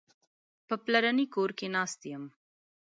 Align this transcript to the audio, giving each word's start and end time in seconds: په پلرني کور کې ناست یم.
په 0.67 0.75
پلرني 0.83 1.25
کور 1.33 1.49
کې 1.57 1.67
ناست 1.75 1.99
یم. 2.11 2.23